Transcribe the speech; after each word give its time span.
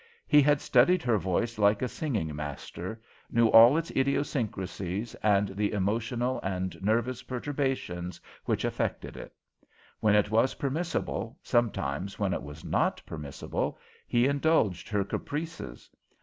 He 0.25 0.41
had 0.41 0.61
studied 0.61 1.03
her 1.03 1.19
voice 1.19 1.59
like 1.59 1.83
a 1.83 1.87
singing 1.87 2.35
master; 2.35 2.99
knew 3.29 3.49
all 3.49 3.73
of 3.73 3.77
its 3.77 3.91
idiosyncracies 3.91 5.15
and 5.21 5.49
the 5.49 5.71
emotional 5.73 6.39
and 6.41 6.75
nervous 6.81 7.21
perturbations 7.21 8.19
which 8.45 8.65
affected 8.65 9.15
it. 9.15 9.31
When 9.99 10.15
it 10.15 10.31
was 10.31 10.55
permissible, 10.55 11.37
sometimes 11.43 12.17
when 12.17 12.33
it 12.33 12.41
was 12.41 12.65
not 12.65 12.99
permissible, 13.05 13.77
he 14.07 14.25
indulged 14.25 14.89
her 14.89 15.03
caprices. 15.03 15.87